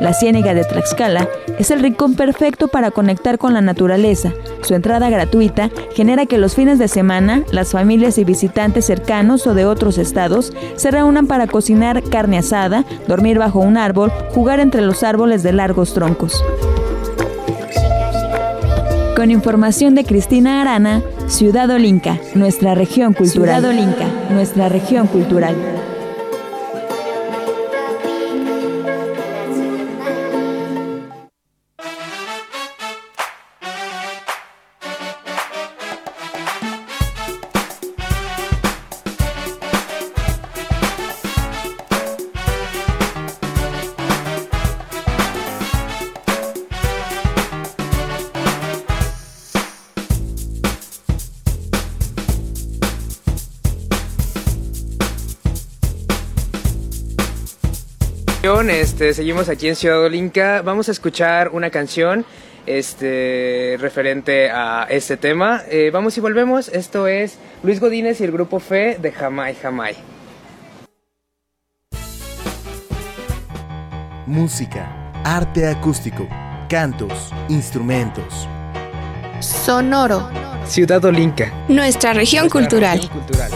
[0.02, 4.34] La Ciénega de Tlaxcala es el rincón perfecto para conectar con la naturaleza.
[4.62, 9.54] Su entrada gratuita genera que los fines de semana las familias y visitantes cercanos o
[9.54, 14.82] de otros estados se reúnan para cocinar carne asada, dormir bajo un árbol, jugar entre
[14.82, 16.44] los árboles de largos troncos.
[19.16, 23.62] Con información de Cristina Arana, Ciudad Olinca, nuestra región cultural.
[23.62, 25.56] Ciudad Olinca, nuestra región cultural.
[58.96, 60.62] Este, seguimos aquí en Ciudad Olinca.
[60.62, 62.26] Vamos a escuchar una canción
[62.66, 65.64] este, referente a este tema.
[65.70, 66.70] Eh, vamos y volvemos.
[66.70, 69.98] Esto es Luis Godínez y el grupo Fe de Jamay Jamay.
[74.28, 76.26] Música, arte acústico,
[76.70, 78.48] cantos, instrumentos.
[79.42, 80.30] Sonoro.
[80.66, 81.52] Ciudad Olinca.
[81.68, 82.98] Nuestra región Nuestra cultural.
[83.02, 83.52] región cultural.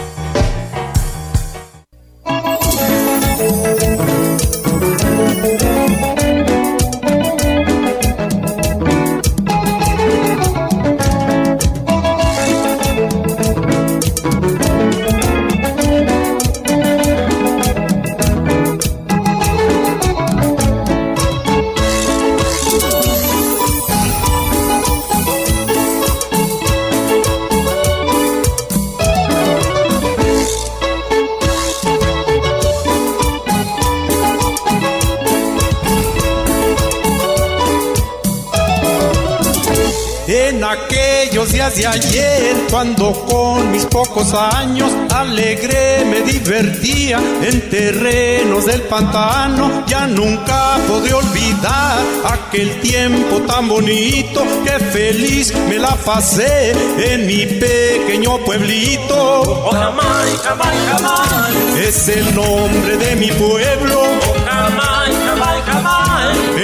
[41.74, 49.84] Días de ayer, cuando con mis pocos años alegre me divertía en terrenos del pantano,
[49.86, 57.46] ya nunca podré olvidar aquel tiempo tan bonito que feliz me la pasé en mi
[57.46, 59.42] pequeño pueblito.
[59.42, 61.86] Oh, jamai, jamai, jamai.
[61.86, 64.39] Es el nombre de mi pueblo.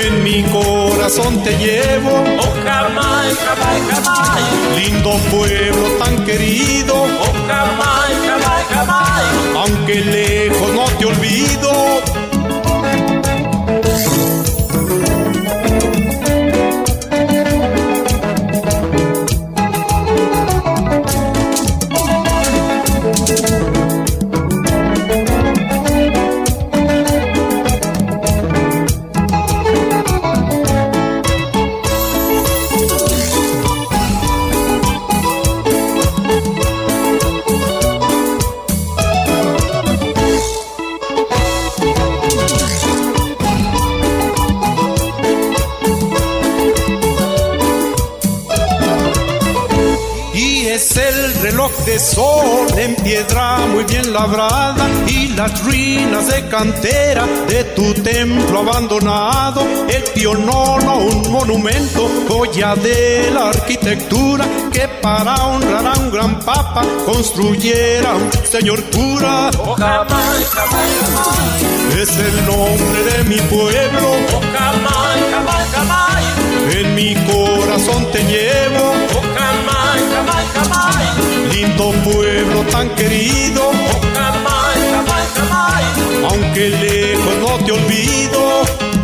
[0.06, 2.22] En mi corazón te llevo.
[2.38, 4.42] Oh, jamai, jamai, jamai.
[4.76, 6.94] Lindo pueblo tan querido.
[6.94, 9.24] Oh, jamai, jamai, jamai.
[9.56, 11.72] Aunque lejos no te olvido.
[50.76, 57.24] Es el reloj de sol en piedra muy bien labrada y las ruinas de cantera
[57.48, 59.62] de tu templo abandonado.
[59.88, 66.82] El pionono, un monumento, joya de la arquitectura que para honrar a un gran papa
[67.06, 69.50] construyera un señor cura.
[69.58, 72.02] Oh, jamai, jamai.
[72.02, 75.16] Es el nombre de mi pueblo, Oh, jamai.
[76.78, 78.92] en mi corazón te llevo.
[79.14, 79.35] Oh
[81.52, 83.70] lindo pueblo tan querido.
[86.28, 88.95] Aunque lejos no te olvido.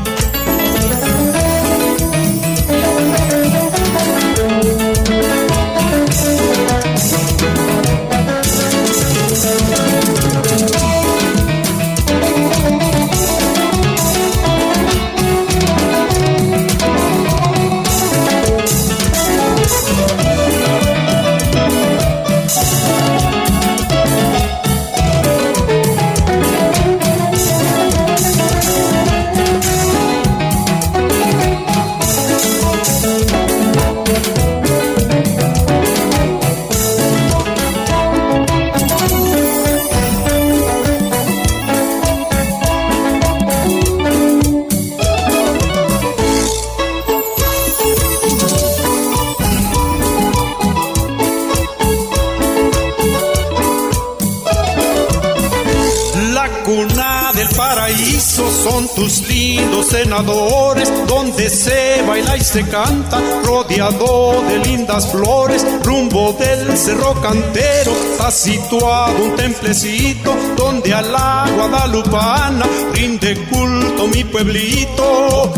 [56.64, 64.58] Cuna del paraíso son tus lindos senadores, donde se baila y se canta, rodeado de
[64.58, 73.36] lindas flores, rumbo del cerro cantero, está situado un templecito, donde a la guadalupana rinde
[73.50, 75.52] culto mi pueblito.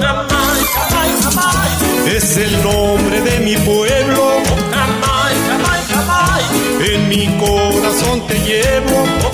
[2.06, 4.42] Es el nombre de mi pueblo.
[6.80, 9.33] En mi corazón te llevo.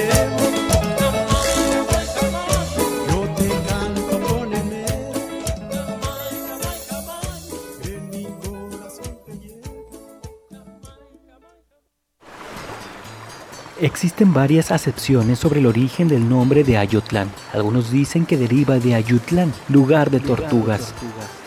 [13.81, 17.31] Existen varias acepciones sobre el origen del nombre de Ayotlán.
[17.51, 20.93] Algunos dicen que deriva de Ayutlán, lugar de tortugas.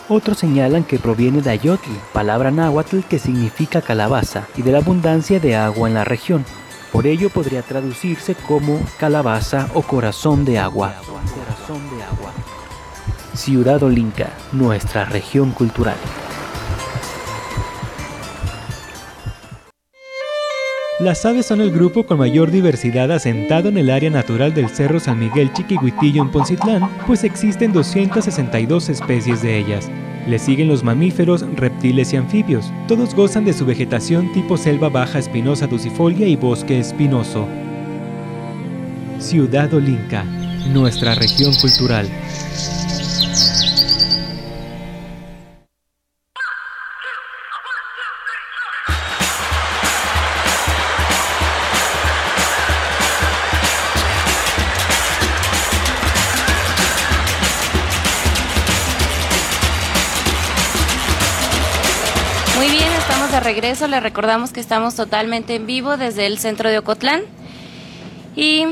[0.09, 5.39] Otros señalan que proviene de Ayotl, palabra náhuatl que significa calabaza, y de la abundancia
[5.39, 6.43] de agua en la región.
[6.91, 10.93] Por ello podría traducirse como calabaza o corazón de agua.
[13.33, 15.95] Ciudad Olinca, nuestra región cultural.
[20.97, 25.01] Las aves son el grupo con mayor diversidad asentado en el área natural del Cerro
[25.01, 29.91] San Miguel Chiquihuitillo en Poncitlán, pues existen 262 especies de ellas.
[30.25, 32.71] Le siguen los mamíferos, reptiles y anfibios.
[32.87, 37.45] Todos gozan de su vegetación tipo selva baja espinosa ducifolia y bosque espinoso.
[39.19, 40.23] Ciudad Olinca,
[40.71, 42.07] nuestra región cultural.
[63.65, 63.87] Regreso.
[63.87, 67.21] Les recordamos que estamos totalmente en vivo desde el centro de Ocotlán.
[68.35, 68.65] Y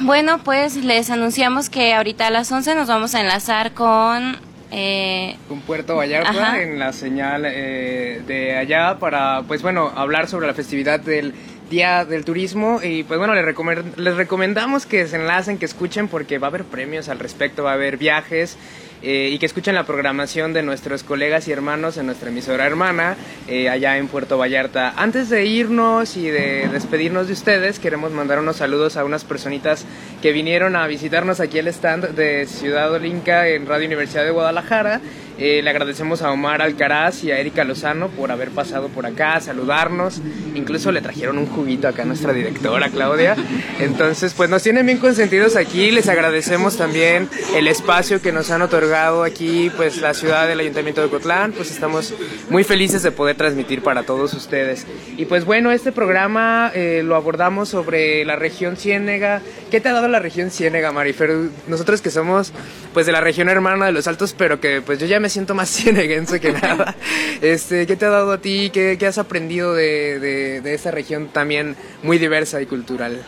[0.00, 4.36] bueno, pues les anunciamos que ahorita a las 11 nos vamos a enlazar con...
[4.70, 6.62] eh, con Puerto Vallarta Ajá.
[6.62, 11.34] en la señal eh, de allá para, pues bueno, hablar sobre la festividad del
[11.68, 16.08] Día del Turismo y pues bueno, les, recomen- les recomendamos que se enlacen, que escuchen
[16.08, 18.56] porque va a haber premios al respecto, va a haber viajes
[19.02, 23.16] eh, y que escuchen la programación de nuestros colegas y hermanos en nuestra emisora hermana
[23.46, 24.92] eh, allá en Puerto Vallarta.
[24.96, 29.84] Antes de irnos y de despedirnos de ustedes, queremos mandar unos saludos a unas personitas
[30.20, 35.00] que vinieron a visitarnos aquí al stand de Ciudad Olinca en Radio Universidad de Guadalajara.
[35.38, 39.36] Eh, le agradecemos a Omar Alcaraz y a Erika Lozano por haber pasado por acá,
[39.36, 40.20] a saludarnos.
[40.54, 43.36] Incluso le trajeron un juguito acá a nuestra directora Claudia.
[43.78, 45.92] Entonces, pues nos tienen bien consentidos aquí.
[45.92, 51.00] Les agradecemos también el espacio que nos han otorgado aquí, pues la ciudad del Ayuntamiento
[51.00, 51.52] de Ocotlán.
[51.52, 52.12] Pues estamos
[52.50, 54.86] muy felices de poder transmitir para todos ustedes.
[55.16, 59.40] Y pues bueno, este programa eh, lo abordamos sobre la región Ciénega.
[59.70, 61.30] ¿Qué te ha dado la región Ciénega, Marifer?
[61.68, 62.52] Nosotros que somos
[62.92, 65.54] pues de la región hermana de los Altos, pero que pues yo ya me siento
[65.54, 66.94] más cieneguense que nada.
[67.40, 68.70] Este, ¿Qué te ha dado a ti?
[68.72, 73.22] ¿Qué, qué has aprendido de, de, de esta región también muy diversa y cultural?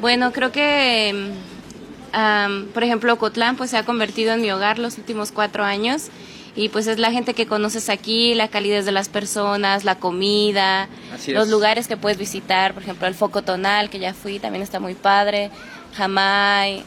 [0.00, 1.32] Bueno, creo que,
[2.12, 6.08] am, por ejemplo, Ocotlán pues se ha convertido en mi hogar los últimos cuatro años
[6.56, 10.88] y pues es la gente que conoces aquí, la calidez de las personas, la comida,
[11.28, 11.50] los es.
[11.50, 14.94] lugares que puedes visitar, por ejemplo, el Foco Tonal, que ya fui, también está muy
[14.94, 15.50] padre,
[15.96, 16.84] Jamay,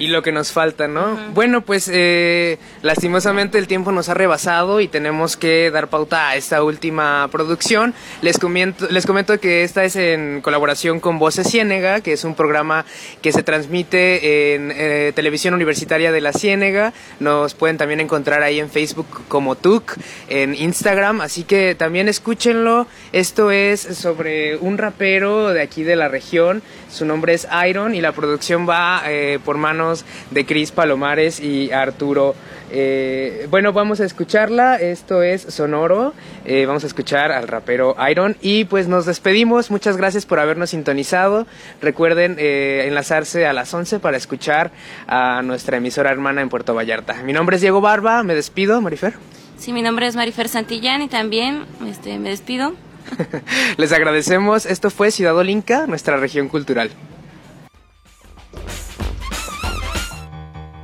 [0.00, 1.18] Y lo que nos falta, ¿no?
[1.34, 6.36] Bueno, pues eh, lastimosamente el tiempo nos ha rebasado y tenemos que dar pauta a
[6.36, 7.92] esta última producción.
[8.22, 12.36] Les comento, les comento que esta es en colaboración con Voces Ciénega, que es un
[12.36, 12.84] programa
[13.22, 16.92] que se transmite en eh, Televisión Universitaria de la Ciénega.
[17.18, 19.96] Nos pueden también encontrar ahí en Facebook como TUC,
[20.28, 22.86] en Instagram, así que también escúchenlo.
[23.12, 26.62] Esto es sobre un rapero de aquí de la región.
[26.88, 31.72] Su nombre es Iron y la producción va eh, por manos de Cris Palomares y
[31.72, 32.34] Arturo.
[32.72, 34.76] Eh, bueno, vamos a escucharla.
[34.76, 36.14] Esto es Sonoro.
[36.44, 38.36] Eh, vamos a escuchar al rapero Iron.
[38.40, 39.70] Y pues nos despedimos.
[39.70, 41.46] Muchas gracias por habernos sintonizado.
[41.80, 44.70] Recuerden eh, enlazarse a las 11 para escuchar
[45.06, 47.22] a nuestra emisora hermana en Puerto Vallarta.
[47.22, 48.22] Mi nombre es Diego Barba.
[48.22, 49.14] Me despido, Marifer.
[49.58, 52.74] Sí, mi nombre es Marifer Santillán y también este, me despido.
[53.76, 54.64] Les agradecemos.
[54.64, 56.90] Esto fue Ciudad Olinca, nuestra región cultural.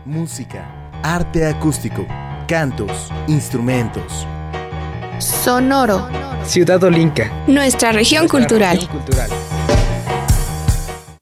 [0.07, 2.07] Música, arte acústico,
[2.47, 4.25] cantos, instrumentos.
[5.19, 6.07] Sonoro.
[6.47, 7.33] Ciudad Olinca.
[7.49, 8.79] Nuestra región cultural.
[8.89, 9.29] cultural.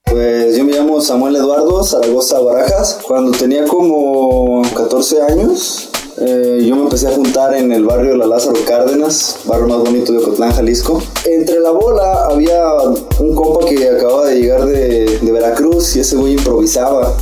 [0.04, 3.00] Pues yo me llamo Samuel Eduardo Zaragoza Barajas.
[3.08, 8.26] Cuando tenía como 14 años, eh, yo me empecé a juntar en el barrio La
[8.26, 11.02] Lázaro Cárdenas, barrio más bonito de Ocotlán, Jalisco.
[11.24, 12.70] Entre la bola había
[13.18, 17.16] un compa que acababa de llegar de, de Veracruz y ese güey improvisaba.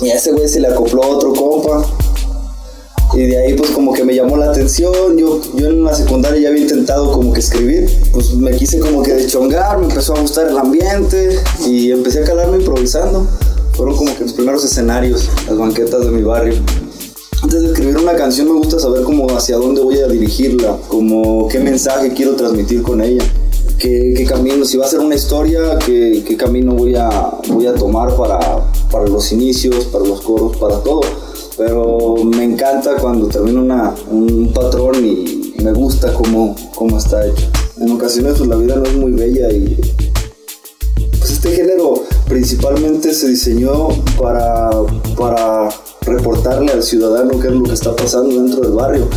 [0.00, 1.84] Y a ese güey se le acopló otro compa.
[3.14, 6.42] Y de ahí pues como que me llamó la atención, yo, yo en la secundaria
[6.42, 10.20] ya había intentado como que escribir, pues me quise como que deschongar, me empezó a
[10.20, 13.26] gustar el ambiente y empecé a calarme improvisando.
[13.72, 16.54] Fueron como que los primeros escenarios, las banquetas de mi barrio.
[17.42, 21.48] Antes de escribir una canción me gusta saber como hacia dónde voy a dirigirla, como
[21.48, 23.24] qué mensaje quiero transmitir con ella,
[23.78, 27.08] qué, qué camino, si va a ser una historia, qué, qué camino voy a,
[27.48, 28.38] voy a tomar para,
[28.90, 31.00] para los inicios, para los coros, para todo
[31.58, 37.48] pero me encanta cuando termina una, un patrón y me gusta cómo, cómo está hecho.
[37.80, 39.76] En ocasiones pues, la vida no es muy bella y
[41.18, 43.88] pues este género principalmente se diseñó
[44.20, 44.70] para,
[45.18, 45.68] para
[46.02, 49.08] reportarle al ciudadano qué es lo que está pasando dentro del barrio.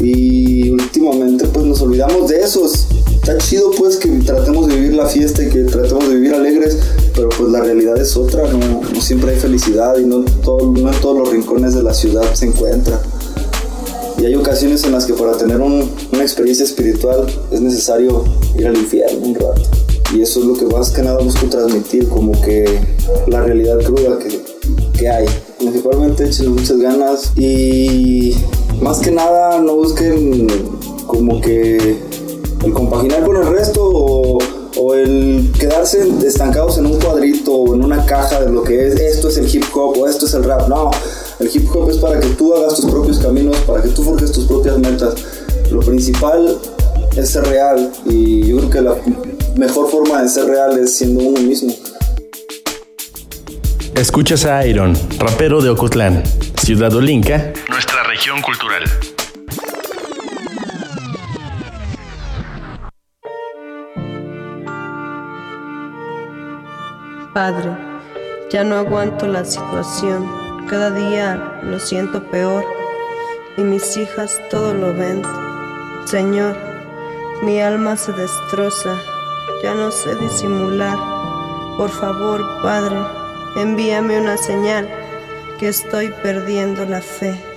[0.00, 2.64] Y últimamente pues nos olvidamos de eso.
[2.66, 6.78] Está chido pues que tratemos de vivir la fiesta y que tratemos de vivir alegres,
[7.14, 10.92] pero pues la realidad es otra, no, no siempre hay felicidad y no, todo, no
[10.92, 13.00] en todos los rincones de la ciudad se encuentra.
[14.20, 18.24] Y hay ocasiones en las que para tener un, una experiencia espiritual es necesario
[18.58, 19.62] ir al infierno un rato.
[20.14, 22.80] Y eso es lo que más que nada busco transmitir, como que
[23.28, 24.40] la realidad cruda que,
[24.98, 25.26] que hay.
[25.58, 28.34] Principalmente echen muchas ganas y
[28.80, 30.46] más que nada no busquen
[31.06, 31.98] como que
[32.64, 34.38] el compaginar con el resto o,
[34.76, 38.94] o, el quedarse estancados en un cuadrito o en una caja de lo que es
[39.00, 40.68] esto es el hip hop o esto es el rap.
[40.68, 40.90] No,
[41.40, 44.32] el hip hop es para que tú hagas tus propios caminos, para que tú forjes
[44.32, 45.14] tus propias metas.
[45.70, 46.58] Lo principal
[47.16, 48.96] es ser real y yo creo que la
[49.56, 51.74] mejor forma de ser real es siendo uno mismo.
[53.94, 56.22] Escuchas a Iron, rapero de Ocotlán,
[56.62, 57.52] Ciudad Olinca,
[58.42, 58.82] cultural.
[67.32, 67.70] Padre,
[68.50, 70.28] ya no aguanto la situación,
[70.68, 72.64] cada día lo siento peor
[73.56, 75.22] y mis hijas todo lo ven.
[76.04, 76.56] Señor,
[77.42, 78.96] mi alma se destroza,
[79.62, 80.98] ya no sé disimular.
[81.76, 82.96] Por favor, Padre,
[83.56, 84.88] envíame una señal
[85.60, 87.47] que estoy perdiendo la fe.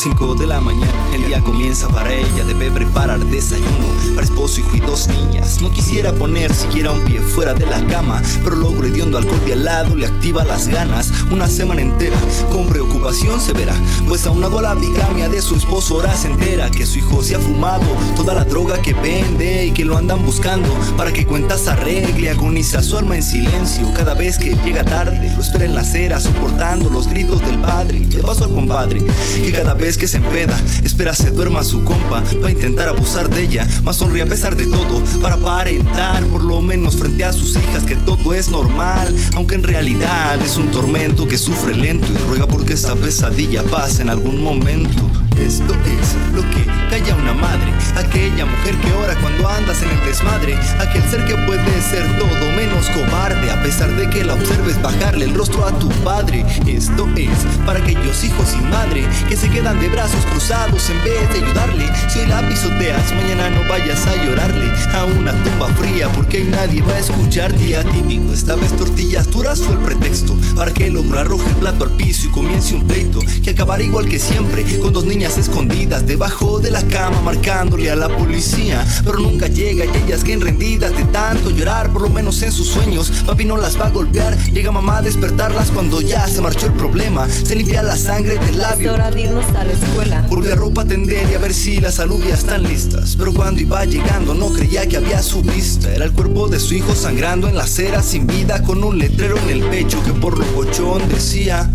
[0.00, 2.42] 5 de la mañana, el día comienza para ella.
[2.46, 5.60] Debe preparar desayuno para esposo, hijo y dos niñas.
[5.60, 9.52] No quisiera poner siquiera un pie fuera de la cama, pero logro hediondo alcohol de
[9.52, 11.12] al lado le activa las ganas.
[11.30, 12.16] Una semana entera
[12.50, 13.74] con preocupación severa,
[14.08, 17.34] pues aunado a la bigamia de su esposo, ahora se entera que su hijo se
[17.34, 17.84] ha fumado
[18.16, 22.30] toda la droga que vende y que lo andan buscando para que cuentas arregle.
[22.30, 25.30] Agoniza su alma en silencio cada vez que llega tarde.
[25.36, 27.98] Lo espera en la acera, soportando los gritos del padre.
[27.98, 29.04] Le paso al compadre
[29.44, 33.42] que cada vez que se empeda, espera se duerma su compa para intentar abusar de
[33.42, 37.56] ella, más sonríe a pesar de todo, para aparentar por lo menos frente a sus
[37.56, 42.16] hijas que todo es normal, aunque en realidad es un tormento que sufre lento y
[42.28, 45.19] ruega porque esta pesadilla pase en algún momento.
[45.38, 50.04] Esto es lo que calla una madre, aquella mujer que ora cuando andas en el
[50.04, 54.80] desmadre, aquel ser que puede ser todo menos cobarde, a pesar de que la observes
[54.82, 56.44] bajarle el rostro a tu padre.
[56.66, 57.30] Esto es
[57.64, 61.90] para aquellos hijos sin madre que se quedan de brazos cruzados en vez de ayudarle.
[62.08, 66.82] Si hoy la pisoteas, mañana no vayas a llorarle a una tumba fría porque nadie
[66.82, 67.76] va a escucharte.
[67.76, 71.84] Atípico, esta vez tortillas duras fue el pretexto para que el hombre arroje el plato
[71.84, 76.06] al piso y comience un pleito que acabará igual que siempre con dos niñas escondidas
[76.06, 80.96] debajo de la cama marcándole a la policía pero nunca llega y ellas que rendidas
[80.96, 84.34] de tanto llorar por lo menos en sus sueños papi no las va a golpear
[84.50, 88.56] llega mamá a despertarlas cuando ya se marchó el problema se limpia la sangre del
[88.56, 90.26] labio Es hora de irnos a la escuela.
[90.30, 93.16] Volví a ropa tender y a ver si las alubias están listas.
[93.16, 95.92] Pero cuando iba llegando no creía que había su vista.
[95.92, 99.36] Era el cuerpo de su hijo sangrando en la acera sin vida con un letrero
[99.38, 101.68] en el pecho que por lo cochón decía.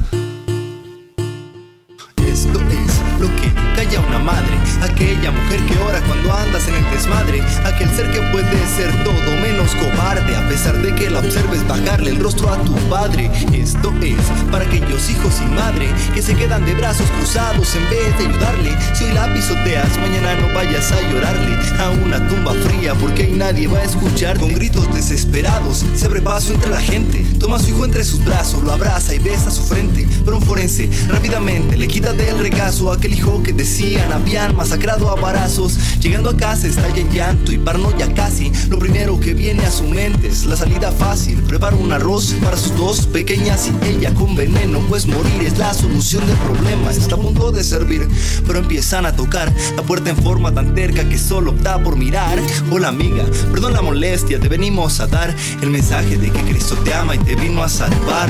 [3.95, 8.21] Calla una madre, aquella mujer que ora cuando andas en el desmadre, aquel ser que
[8.31, 12.57] puede ser todo menos cobarde, a pesar de que la observes bajarle el rostro a
[12.63, 13.29] tu padre.
[13.53, 14.15] Esto es
[14.51, 18.77] para aquellos hijos sin madre que se quedan de brazos cruzados en vez de ayudarle.
[18.93, 23.31] Si hoy la pisoteas, mañana no vayas a llorarle a una tumba fría porque ahí
[23.31, 25.85] nadie va a escuchar con gritos desesperados.
[25.95, 29.13] Se abre paso entre la gente, toma a su hijo entre sus brazos, lo abraza
[29.13, 30.07] y besa su frente.
[30.23, 35.09] Pero un forense rápidamente le quita del regazo a aquel hijo que decía habían, masacrado
[35.09, 35.77] a barazos.
[35.99, 38.51] Llegando a casa estalla en llanto y paranoia casi.
[38.69, 41.41] Lo primero que viene a su mente es la salida fácil.
[41.43, 45.73] Prepara un arroz para sus dos pequeñas y ella con veneno, pues morir es la
[45.73, 46.91] solución del problema.
[46.91, 48.07] Está a punto de servir,
[48.47, 52.39] pero empiezan a tocar la puerta en forma tan terca que solo opta por mirar.
[52.71, 56.93] Hola amiga, perdón la molestia, te venimos a dar el mensaje de que Cristo te
[56.93, 58.29] ama y te vino a salvar.